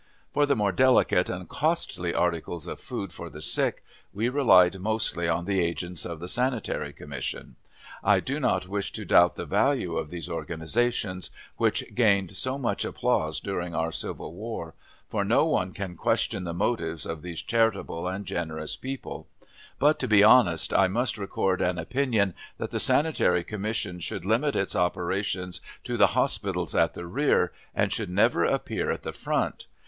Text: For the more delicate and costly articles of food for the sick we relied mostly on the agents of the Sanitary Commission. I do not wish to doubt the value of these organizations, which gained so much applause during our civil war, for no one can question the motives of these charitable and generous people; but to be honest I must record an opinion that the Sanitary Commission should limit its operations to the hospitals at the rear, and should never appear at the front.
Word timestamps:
For 0.33 0.47
the 0.47 0.55
more 0.55 0.71
delicate 0.71 1.29
and 1.29 1.47
costly 1.47 2.11
articles 2.11 2.65
of 2.65 2.79
food 2.79 3.13
for 3.13 3.29
the 3.29 3.39
sick 3.39 3.85
we 4.11 4.29
relied 4.29 4.79
mostly 4.79 5.29
on 5.29 5.45
the 5.45 5.59
agents 5.59 6.05
of 6.05 6.19
the 6.19 6.27
Sanitary 6.27 6.91
Commission. 6.91 7.55
I 8.03 8.19
do 8.19 8.39
not 8.39 8.67
wish 8.67 8.91
to 8.93 9.05
doubt 9.05 9.35
the 9.35 9.45
value 9.45 9.95
of 9.97 10.09
these 10.09 10.27
organizations, 10.27 11.29
which 11.57 11.93
gained 11.93 12.35
so 12.35 12.57
much 12.57 12.83
applause 12.83 13.39
during 13.39 13.75
our 13.75 13.91
civil 13.91 14.33
war, 14.33 14.73
for 15.07 15.23
no 15.23 15.45
one 15.45 15.71
can 15.71 15.95
question 15.95 16.45
the 16.45 16.51
motives 16.55 17.05
of 17.05 17.21
these 17.21 17.43
charitable 17.43 18.07
and 18.07 18.25
generous 18.25 18.75
people; 18.75 19.27
but 19.77 19.99
to 19.99 20.07
be 20.07 20.23
honest 20.23 20.73
I 20.73 20.87
must 20.87 21.15
record 21.15 21.61
an 21.61 21.77
opinion 21.77 22.33
that 22.57 22.71
the 22.71 22.79
Sanitary 22.79 23.43
Commission 23.43 23.99
should 23.99 24.25
limit 24.25 24.55
its 24.55 24.75
operations 24.75 25.61
to 25.83 25.95
the 25.95 26.07
hospitals 26.17 26.73
at 26.73 26.95
the 26.95 27.05
rear, 27.05 27.51
and 27.75 27.93
should 27.93 28.09
never 28.09 28.43
appear 28.43 28.89
at 28.89 29.03
the 29.03 29.13
front. 29.13 29.67